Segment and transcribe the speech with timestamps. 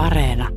[0.00, 0.48] Areena.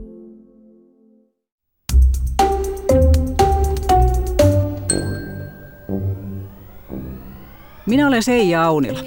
[7.85, 8.99] Minä olen Seija Aunila.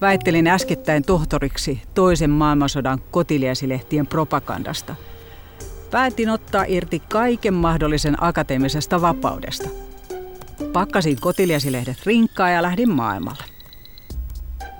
[0.00, 4.94] Väittelin äskettäin tohtoriksi toisen maailmansodan kotiliesilehtien propagandasta.
[5.90, 9.68] Päätin ottaa irti kaiken mahdollisen akateemisesta vapaudesta.
[10.72, 13.53] Pakkasin kotiliesilehdet rinkkaa ja lähdin maailmalle.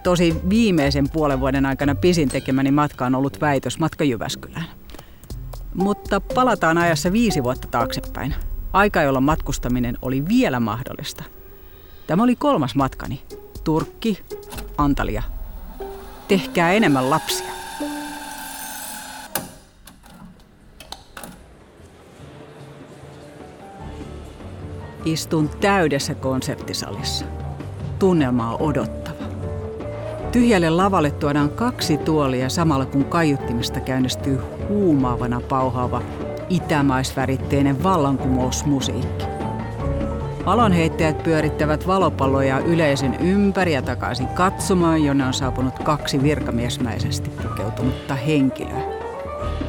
[0.04, 4.66] Tosi viimeisen puolen vuoden aikana pisin tekemäni matka on ollut väitösmatka Jyväskylään.
[5.74, 8.34] Mutta palataan ajassa viisi vuotta taaksepäin.
[8.72, 11.24] Aika, jolloin matkustaminen oli vielä mahdollista.
[12.06, 13.22] Tämä oli kolmas matkani.
[13.64, 14.20] Turkki,
[14.78, 15.22] Antalya.
[16.28, 17.52] Tehkää enemmän lapsia.
[25.04, 27.24] Istun täydessä konserttisalissa.
[27.98, 29.03] Tunnelma on odottava.
[30.34, 36.02] Tyhjälle lavalle tuodaan kaksi tuolia samalla kun kaiuttimista käynnistyy huumaavana pauhaava
[36.48, 39.24] itämaisväritteinen vallankumousmusiikki.
[40.46, 48.82] Valonheittäjät pyörittävät valopalloja yleisön ympäri ja takaisin katsomaan, jonne on saapunut kaksi virkamiesmäisesti pukeutunutta henkilöä.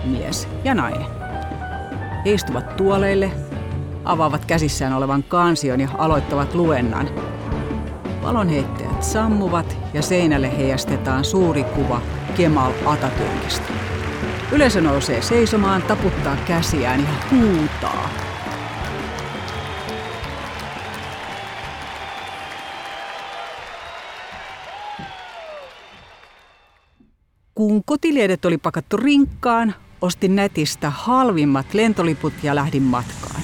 [0.05, 1.07] Mies ja nainen.
[2.25, 3.31] He istuvat tuoleille,
[4.05, 7.09] avaavat käsissään olevan kansion ja aloittavat luennan.
[8.23, 12.01] Valonheittäjät sammuvat ja seinälle heijastetaan suuri kuva
[12.37, 13.73] Kemal Atatürkistä.
[14.51, 18.09] Yleisö nousee seisomaan, taputtaa käsiään ja huutaa.
[27.55, 33.41] Kun kotiliedet oli pakattu rinkkaan, ostin netistä halvimmat lentoliput ja lähdin matkaan.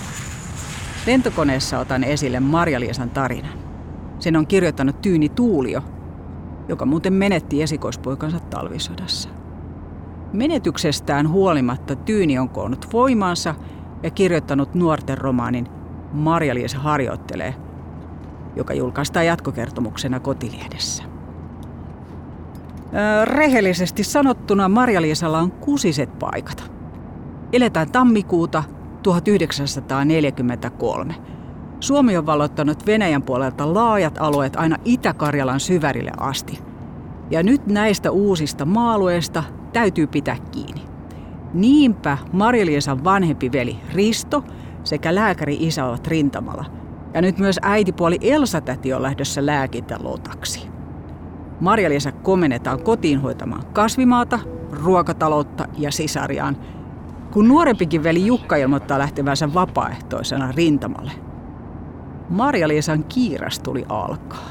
[1.05, 3.60] Lentokoneessa otan esille Marja-Liesan tarinan.
[4.21, 5.81] Sen on kirjoittanut Tyyni Tuulio,
[6.67, 9.29] joka muuten menetti esikoispoikansa talvisodassa.
[10.33, 13.55] Menetyksestään huolimatta Tyyni on koonnut voimansa
[14.03, 15.67] ja kirjoittanut nuorten romaanin
[16.13, 17.55] Marja-Liesa harjoittelee,
[18.55, 21.03] joka julkaistaan jatkokertomuksena kotiliedessä.
[23.23, 26.71] Rehellisesti sanottuna Marja-Liisalla on kusiset paikat.
[27.53, 28.63] Eletään tammikuuta
[29.03, 31.15] 1943.
[31.81, 36.59] Suomi on valottanut Venäjän puolelta laajat alueet aina Itä-Karjalan syvärille asti.
[37.31, 39.43] Ja nyt näistä uusista maalueista
[39.73, 40.81] täytyy pitää kiinni.
[41.53, 44.43] Niinpä Marja-Liisan vanhempi veli Risto
[44.83, 46.65] sekä lääkäri isä ovat rintamalla.
[47.13, 50.67] Ja nyt myös äitipuoli Elsa-täti on lähdössä lääkintälotaksi.
[51.59, 54.39] Marja-Liisa komennetaan kotiin hoitamaan kasvimaata,
[54.71, 56.57] ruokataloutta ja sisariaan,
[57.31, 61.30] kun nuorempikin veli Jukka ilmoittaa lähtevänsä vapaaehtoisena rintamalle.
[62.31, 64.49] Marja-Liisan kiiras tuli alkaa.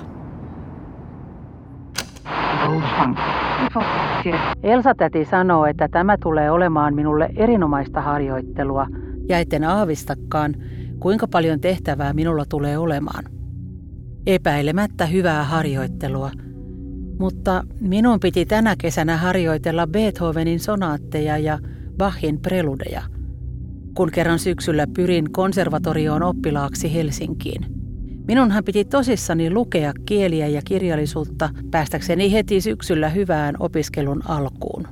[4.62, 8.86] Elsa-täti sanoo, että tämä tulee olemaan minulle erinomaista harjoittelua
[9.28, 10.54] ja etten aavistakaan,
[10.98, 13.24] kuinka paljon tehtävää minulla tulee olemaan.
[14.26, 16.30] Epäilemättä hyvää harjoittelua–
[17.20, 21.58] mutta minun piti tänä kesänä harjoitella Beethovenin sonaatteja ja
[21.96, 23.02] Bachin preludeja,
[23.94, 27.66] kun kerran syksyllä pyrin konservatorioon oppilaaksi Helsinkiin.
[28.28, 34.88] Minunhan piti tosissani lukea kieliä ja kirjallisuutta päästäkseni heti syksyllä hyvään opiskelun alkuun.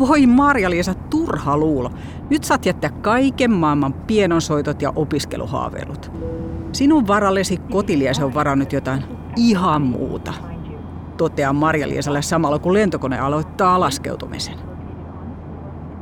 [0.00, 1.90] Voi Marja-Liisa, turha luulo.
[2.30, 6.12] Nyt saat jättää kaiken maailman pienonsoitot ja opiskeluhaaveilut.
[6.72, 9.04] Sinun varallesi kotiliesi on varannut jotain
[9.36, 10.34] ihan muuta,
[11.16, 14.73] toteaa Marja-Liisalle samalla kun lentokone aloittaa laskeutumisen.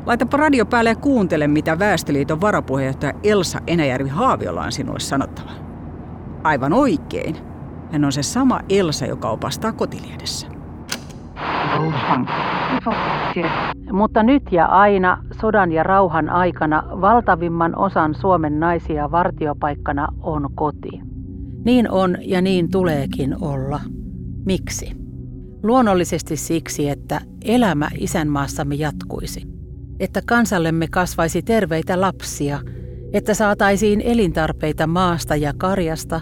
[0.07, 5.51] Laitapa radio päälle ja kuuntele, mitä Väestöliiton varapuheenjohtaja Elsa Enäjärvi Haaviolla on sinulle sanottava.
[6.45, 7.37] Aivan oikein.
[7.93, 10.47] Hän on se sama Elsa, joka opastaa kotiliedessä.
[13.93, 21.01] Mutta nyt ja aina sodan ja rauhan aikana valtavimman osan Suomen naisia vartiopaikkana on koti.
[21.65, 23.81] Niin on ja niin tuleekin olla.
[24.47, 24.97] Miksi?
[25.63, 29.52] Luonnollisesti siksi, että elämä isänmaassamme jatkuisi.
[30.03, 32.59] Että kansallemme kasvaisi terveitä lapsia,
[33.13, 36.21] että saataisiin elintarpeita maasta ja karjasta,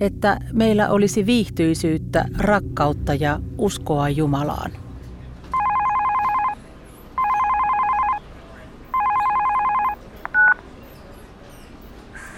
[0.00, 4.70] että meillä olisi viihtyisyyttä, rakkautta ja uskoa Jumalaan.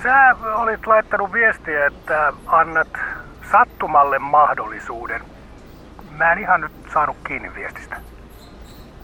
[0.02, 2.88] Sä olit laittanut viestiä, että annat
[3.52, 5.20] sattumalle mahdollisuuden.
[6.16, 7.96] Mä en ihan nyt saanut kiinni viestistä.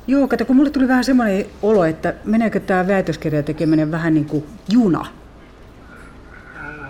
[0.06, 4.26] Joo, kato, kun mulle tuli vähän semmoinen olo, että meneekö tämä väitöskirjan tekeminen vähän niin
[4.26, 5.06] kuin juna.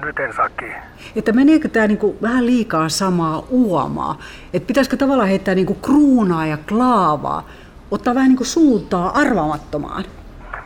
[0.05, 0.77] Nyt en saa kiinni.
[1.17, 4.19] Että meneekö tämä niin kuin vähän liikaa samaa uomaa?
[4.53, 7.49] Että pitäisikö tavallaan heittää niin kuin kruunaa ja klaavaa?
[7.91, 10.05] ottaa vähän niin kuin suuntaa arvaamattomaan.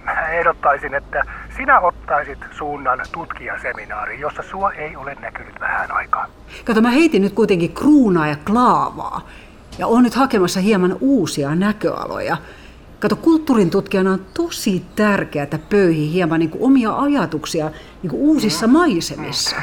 [0.05, 1.23] Mä ehdottaisin, että
[1.57, 6.27] sinä ottaisit suunnan tutkijaseminaariin, jossa sua ei ole näkynyt vähän aikaa.
[6.65, 9.21] Kato, mä heitin nyt kuitenkin kruunaa ja klaavaa.
[9.79, 12.37] Ja on nyt hakemassa hieman uusia näköaloja.
[13.01, 17.71] Kato, kulttuurin tutkijana on tosi tärkeää pöyhiä hieman niin omia ajatuksia
[18.03, 19.57] niin uusissa maisemissa.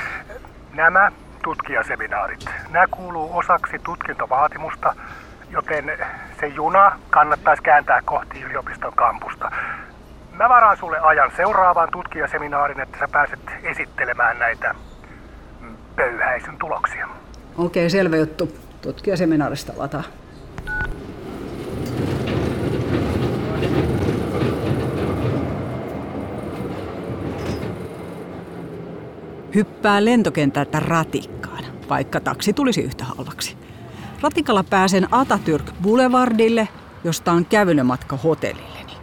[0.73, 1.11] Nämä
[1.43, 4.95] tutkijaseminaarit, nämä kuuluu osaksi tutkintovaatimusta,
[5.49, 5.91] joten
[6.39, 9.51] se juna kannattaisi kääntää kohti yliopiston kampusta.
[10.33, 14.75] Mä varaan sulle ajan seuraavaan tutkijaseminaarin, että sä pääset esittelemään näitä
[15.95, 17.07] pöyhäisyn tuloksia.
[17.57, 18.64] Okei, selvä juttu.
[18.85, 20.03] Tutkijaseminaarista lataa.
[29.55, 33.57] Hyppää lentokentältä ratikkaan, vaikka taksi tulisi yhtä halvaksi.
[34.21, 36.67] Ratikalla pääsen Atatürk Boulevardille,
[37.03, 38.93] josta on kävelymatka hotellilleni.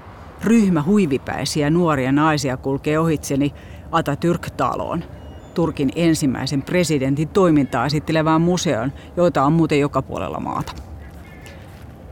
[0.45, 3.55] Ryhmä huivipäisiä nuoria naisia kulkee ohitseni
[3.93, 5.05] Atatürk-taloon,
[5.55, 10.73] Turkin ensimmäisen presidentin toimintaa esittelevään museoon, joita on muuten joka puolella maata.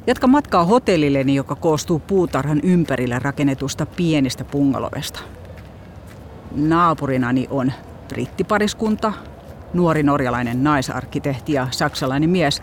[0.06, 5.20] Jatka matkaa hotellilleni, joka koostuu puutarhan ympärillä rakennetusta pienistä pungalovesta.
[6.56, 7.72] Naapurinani on
[8.08, 9.12] brittipariskunta,
[9.75, 12.62] nuori norjalainen naisarkkitehti ja saksalainen mies,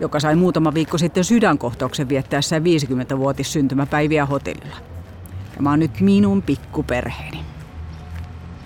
[0.00, 4.76] joka sai muutama viikko sitten sydänkohtauksen viettäessään 50-vuotis syntymäpäiviä hotellilla.
[5.54, 7.53] Tämä on nyt minun pikkuperheeni.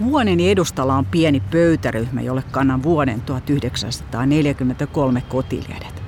[0.00, 6.03] Huoneeni edustalla on pieni pöytäryhmä, jolle kannan vuoden 1943 kotiliedet.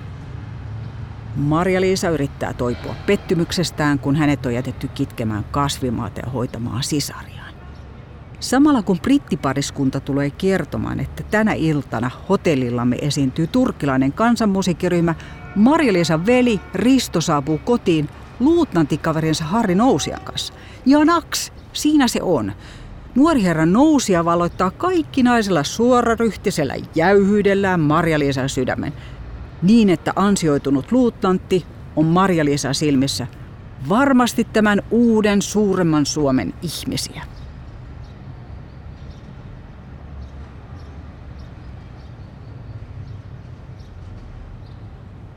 [1.37, 7.55] Marja-Liisa yrittää toipua pettymyksestään, kun hänet on jätetty kitkemään kasvimaata ja hoitamaan sisariaan.
[8.41, 15.15] Samalla kun brittipariskunta tulee kertomaan, että tänä iltana hotellillamme esiintyy turkkilainen kansanmusiikkiryhmä,
[15.57, 18.09] Marja-Liisan veli Risto saapuu kotiin
[18.41, 20.55] luutnantikaverinsa Harri Nousian kanssa.
[20.87, 22.53] Ja naks, siinä se on.
[23.15, 28.93] Nuori herra nousi ja valoittaa kaikki naisella suoraryhtisellä jäyhyydellään Marja-Liisan sydämen.
[29.63, 31.67] Niin, että ansioitunut luutnantti
[31.97, 33.27] on Marja-Liisan silmissä
[33.89, 37.23] varmasti tämän uuden suuremman Suomen ihmisiä.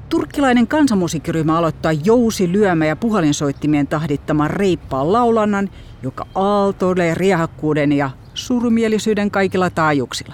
[0.10, 5.70] Turkkilainen kansanmusiikkiryhmä aloittaa jousi lyömä ja puhalinsoittimien tahdittaman reippaan laulannan,
[6.04, 10.34] joka aaltoilee riehakkuuden ja surumielisyyden kaikilla taajuuksilla.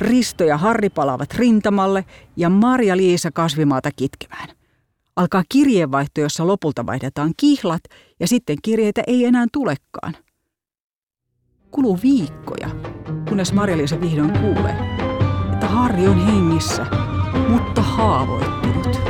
[0.00, 2.04] Risto ja Harri palaavat rintamalle
[2.36, 4.48] ja Marja-Liisa kasvimaata kitkemään.
[5.16, 7.82] Alkaa kirjeenvaihto, jossa lopulta vaihdetaan kihlat
[8.20, 10.14] ja sitten kirjeitä ei enää tulekaan.
[11.70, 12.70] Kuluu viikkoja,
[13.28, 14.76] kunnes Marja-Liisa vihdoin kuulee,
[15.52, 16.86] että Harri on hengissä,
[17.48, 19.02] mutta haavoittunut.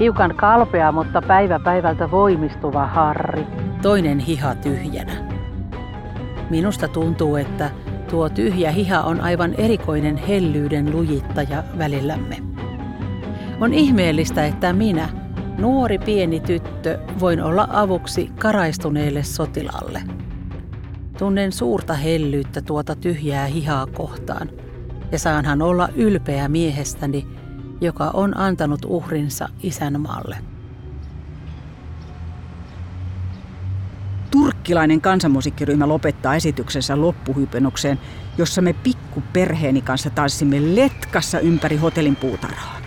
[0.00, 3.46] Hiukan kalpea, mutta päivä päivältä voimistuva Harri.
[3.82, 5.12] Toinen hiha tyhjänä.
[6.50, 7.70] Minusta tuntuu, että
[8.10, 12.36] tuo tyhjä hiha on aivan erikoinen hellyyden lujittaja välillämme.
[13.60, 15.08] On ihmeellistä, että minä,
[15.58, 20.02] nuori pieni tyttö, voin olla avuksi karaistuneelle sotilalle.
[21.18, 24.50] Tunnen suurta hellyyttä tuota tyhjää hihaa kohtaan,
[25.12, 27.26] ja saanhan olla ylpeä miehestäni,
[27.80, 30.36] joka on antanut uhrinsa isänmaalle.
[34.30, 37.98] Turkkilainen kansanmusiikkiryhmä lopettaa esityksensä loppuhypennukseen,
[38.38, 42.80] jossa me pikkuperheeni kanssa tanssimme letkassa ympäri hotellin puutarhaa.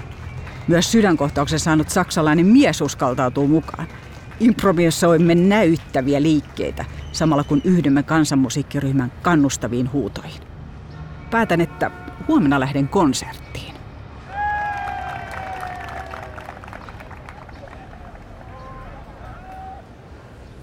[0.67, 3.88] Myös sydänkohtauksen saanut saksalainen mies uskaltautuu mukaan.
[4.39, 10.41] Improvisoimme näyttäviä liikkeitä, samalla kun yhdymme kansanmusiikkiryhmän kannustaviin huutoihin.
[11.32, 11.91] Päätän, että
[12.27, 13.73] huomenna lähden konserttiin.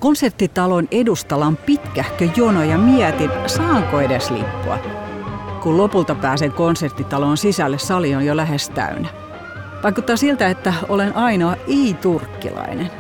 [0.01, 4.79] Konserttitalon edustalla on pitkähkö jono ja mietin, saanko edes lippua.
[5.63, 9.09] Kun lopulta pääsen konserttitaloon sisälle, sali on jo lähes täynnä.
[9.83, 12.91] Vaikuttaa siltä, että olen ainoa ei-turkkilainen.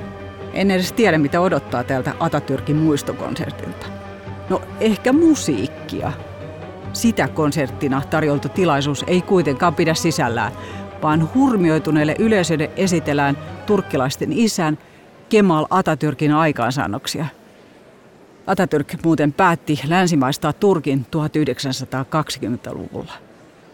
[0.52, 3.86] En edes tiedä, mitä odottaa tältä Atatürkin muistokonsertilta.
[4.50, 6.12] No, ehkä musiikkia.
[6.92, 10.52] Sitä konserttina tarjoltu tilaisuus ei kuitenkaan pidä sisällään,
[11.02, 14.78] vaan hurmioituneelle yleisölle esitellään turkkilaisten isän–
[15.30, 17.26] Kemal Atatürkin aikaansaannoksia.
[18.46, 23.12] Atatürk muuten päätti länsimaistaa Turkin 1920-luvulla.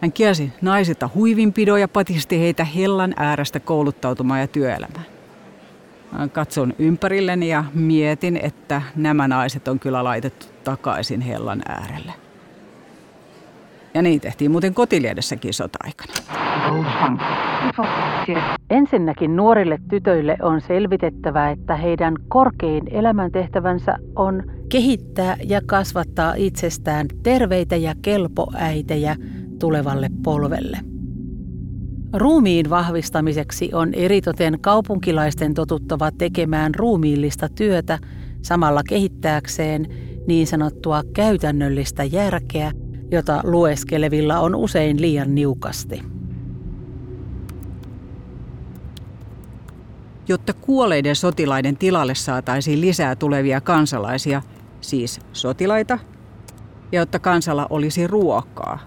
[0.00, 5.06] Hän kielsi naisilta huivinpidon ja patisti heitä hellan äärestä kouluttautumaan ja työelämään.
[6.32, 12.12] Katson ympärilleni ja mietin, että nämä naiset on kyllä laitettu takaisin hellan äärelle.
[13.94, 16.45] Ja niin tehtiin muuten kotiliedessäkin sota-aikana.
[18.70, 27.76] Ensinnäkin nuorille tytöille on selvitettävä, että heidän korkein elämäntehtävänsä on kehittää ja kasvattaa itsestään terveitä
[27.76, 29.16] ja kelpoäitejä
[29.58, 30.78] tulevalle polvelle.
[32.12, 37.98] Ruumiin vahvistamiseksi on eritoten kaupunkilaisten totuttava tekemään ruumiillista työtä
[38.42, 39.86] samalla kehittääkseen
[40.26, 42.72] niin sanottua käytännöllistä järkeä,
[43.10, 46.15] jota lueskelevilla on usein liian niukasti.
[50.28, 54.42] Jotta kuoleiden sotilaiden tilalle saataisiin lisää tulevia kansalaisia,
[54.80, 55.98] siis sotilaita,
[56.92, 58.78] ja jotta kansalla olisi ruokaa,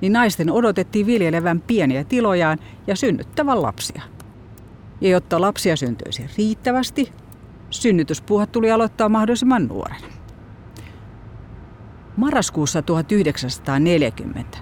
[0.00, 4.02] niin naisten odotettiin viljelevän pieniä tilojaan ja synnyttävän lapsia.
[5.00, 7.12] Ja jotta lapsia syntyisi riittävästi,
[7.70, 10.06] synnytyspuuhat tuli aloittaa mahdollisimman nuorena.
[12.16, 14.58] Marraskuussa 1940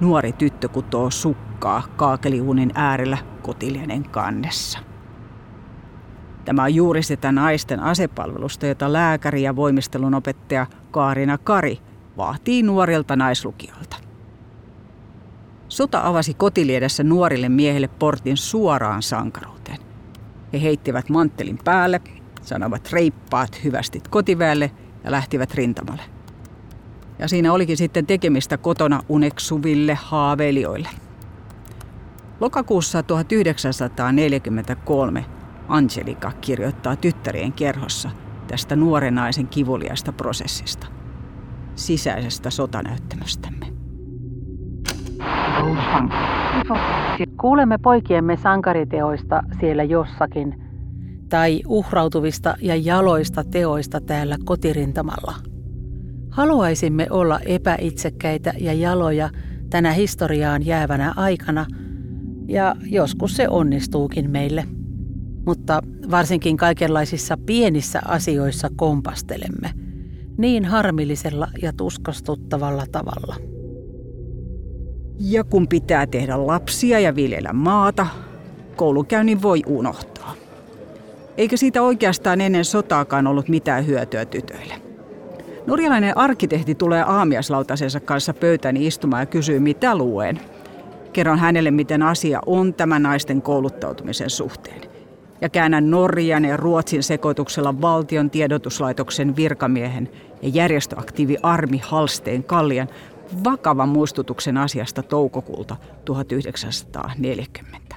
[0.00, 4.91] nuori tyttö kutoo sukkaa kaakeliuunin äärellä kotilienen kannessa.
[6.44, 11.78] Tämä on juuri sitä naisten asepalvelusta, jota lääkäri ja voimistelun opettaja Kaarina Kari
[12.16, 13.96] vaatii nuorilta naislukijoilta.
[15.68, 19.78] Sota avasi kotiliedessä nuorille miehille portin suoraan sankaruuteen.
[20.52, 22.00] He heittivät manttelin päälle,
[22.42, 24.70] sanovat reippaat hyvästit kotiväelle
[25.04, 26.02] ja lähtivät rintamalle.
[27.18, 30.88] Ja siinä olikin sitten tekemistä kotona uneksuville haaveilijoille.
[32.40, 35.24] Lokakuussa 1943
[35.72, 38.10] Angelika kirjoittaa tyttärien kerhossa
[38.46, 40.86] tästä nuoren naisen kivuliasta prosessista,
[41.74, 43.66] sisäisestä sotanäyttämöstämme.
[47.40, 50.54] Kuulemme poikiemme sankariteoista siellä jossakin,
[51.28, 55.34] tai uhrautuvista ja jaloista teoista täällä kotirintamalla.
[56.30, 59.30] Haluaisimme olla epäitsekkäitä ja jaloja
[59.70, 61.66] tänä historiaan jäävänä aikana,
[62.48, 64.64] ja joskus se onnistuukin meille.
[65.46, 65.80] Mutta
[66.10, 69.70] varsinkin kaikenlaisissa pienissä asioissa kompastelemme,
[70.38, 73.36] niin harmillisella ja tuskastuttavalla tavalla.
[75.18, 78.06] Ja kun pitää tehdä lapsia ja viljellä maata,
[78.76, 80.34] koulukäynnin voi unohtaa.
[81.36, 84.74] Eikä siitä oikeastaan ennen sotaakaan ollut mitään hyötyä tytöille.
[85.66, 90.40] Norjalainen arkkitehti tulee aamiaslautasensa kanssa pöytäni istumaan ja kysyy, mitä luen.
[91.12, 94.80] Kerron hänelle, miten asia on tämän naisten kouluttautumisen suhteen.
[95.42, 100.08] Ja käännän Norjan ja Ruotsin sekoituksella valtion tiedotuslaitoksen virkamiehen
[100.42, 102.88] ja järjestöaktiivi Armi Halsteen Kallian
[103.44, 107.96] vakavan muistutuksen asiasta toukokuulta 1940.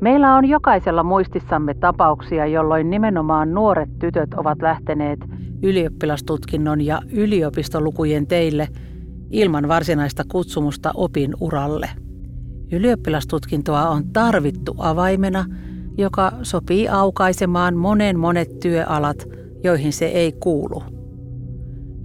[0.00, 5.20] Meillä on jokaisella muistissamme tapauksia, jolloin nimenomaan nuoret tytöt ovat lähteneet
[5.62, 8.68] ylioppilastutkinnon ja yliopistolukujen teille
[9.30, 12.01] ilman varsinaista kutsumusta opin uralle.
[12.72, 15.44] Ylioppilastutkintoa on tarvittu avaimena,
[15.98, 19.28] joka sopii aukaisemaan monen monet työalat,
[19.64, 20.82] joihin se ei kuulu.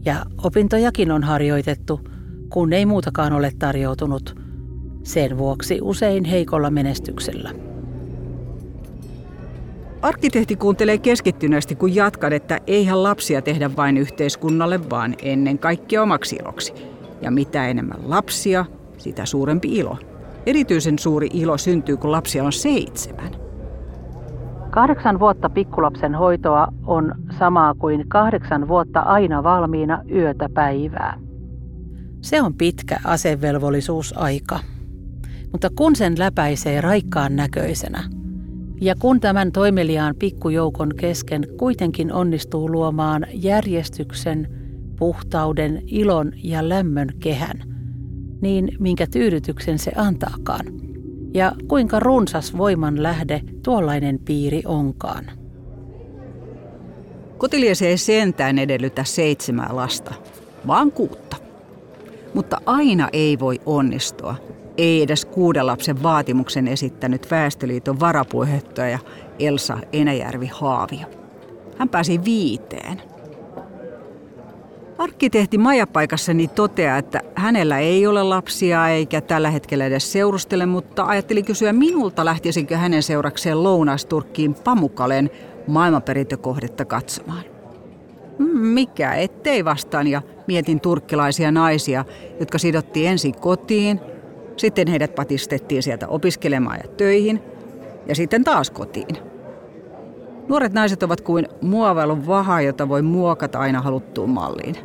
[0.05, 2.01] Ja opintojakin on harjoitettu,
[2.49, 4.35] kun ei muutakaan ole tarjoutunut–
[5.07, 7.51] sen vuoksi usein heikolla menestyksellä.
[10.01, 16.35] Arkkitehti kuuntelee keskittyneesti, kun jatkan, että eihän lapsia tehdä vain yhteiskunnalle, vaan ennen kaikkea omaksi
[16.35, 16.73] iloksi.
[17.21, 18.65] Ja mitä enemmän lapsia,
[18.97, 19.97] sitä suurempi ilo.
[20.47, 23.31] Erityisen suuri ilo syntyy, kun lapsia on seitsemän.
[24.69, 31.19] Kahdeksan vuotta pikkulapsen hoitoa on samaa kuin kahdeksan vuotta aina valmiina yötä päivää.
[32.21, 34.59] Se on pitkä asevelvollisuusaika.
[35.51, 38.03] Mutta kun sen läpäisee raikkaan näköisenä,
[38.81, 44.47] ja kun tämän toimeliaan pikkujoukon kesken kuitenkin onnistuu luomaan järjestyksen,
[44.99, 47.76] puhtauden, ilon ja lämmön kehän,
[48.41, 50.65] niin minkä tyydytyksen se antaakaan.
[51.33, 55.25] Ja kuinka runsas voiman lähde tuollainen piiri onkaan.
[57.37, 60.13] Kotiliesi ei sentään edellytä seitsemää lasta,
[60.67, 61.37] vaan kuutta.
[62.33, 64.35] Mutta aina ei voi onnistua,
[64.77, 68.99] ei edes kuuden lapsen vaatimuksen esittänyt Väestöliiton varapuheenjohtaja
[69.39, 71.07] Elsa Enäjärvi Haavio.
[71.77, 73.01] Hän pääsi viiteen.
[74.97, 81.43] Arkkitehti majapaikassani toteaa, että hänellä ei ole lapsia eikä tällä hetkellä edes seurustele, mutta ajatteli
[81.43, 85.29] kysyä minulta lähtisinkö hänen seurakseen Lounasturkkiin Pamukaleen
[85.67, 87.43] maailmanperintökohdetta katsomaan.
[88.37, 92.05] Hmm, mikä ettei vastaan ja mietin turkkilaisia naisia,
[92.39, 93.99] jotka sidottiin ensin kotiin–
[94.57, 97.41] sitten heidät patistettiin sieltä opiskelemaan ja töihin
[98.07, 99.17] ja sitten taas kotiin.
[100.49, 104.75] Nuoret naiset ovat kuin muovailun vaha, jota voi muokata aina haluttuun malliin.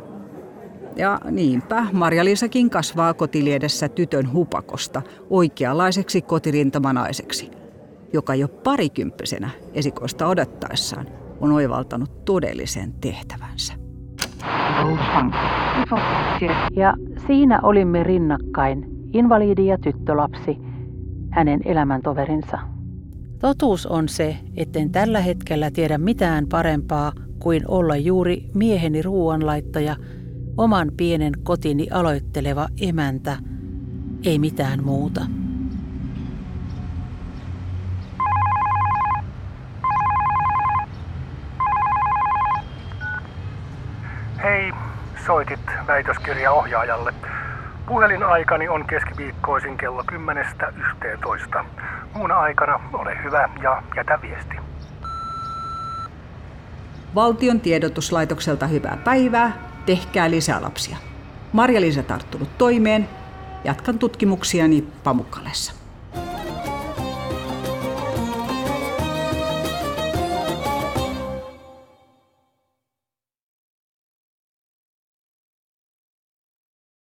[0.95, 7.51] Ja niinpä Marja-Liisakin kasvaa kotiliedessä tytön hupakosta oikeanlaiseksi kotirintamanaiseksi,
[8.13, 11.07] joka jo parikymppisenä esikoista odottaessaan
[11.41, 13.73] on oivaltanut todellisen tehtävänsä.
[16.75, 16.93] Ja
[17.27, 20.57] siinä olimme rinnakkain, invalidi ja tyttölapsi,
[21.29, 22.72] hänen elämäntoverinsa.
[23.43, 29.95] Totuus on se, etten tällä hetkellä tiedä mitään parempaa kuin olla juuri mieheni ruoanlaittaja,
[30.57, 33.37] oman pienen kotini aloitteleva emäntä,
[34.25, 35.21] ei mitään muuta.
[44.43, 44.73] Hei,
[45.25, 47.13] soitit väitöskirjaohjaajalle.
[47.87, 51.65] Puhelinaikani on keskiviikkoisin kello 10.11.
[52.13, 54.55] Muuna aikana ole hyvä ja jätä viesti.
[57.15, 59.51] Valtion tiedotuslaitokselta hyvää päivää,
[59.85, 60.97] tehkää lisää lapsia.
[61.53, 63.09] Marja-Liisa tarttunut toimeen,
[63.63, 65.82] jatkan tutkimuksiani Pamukkalessa.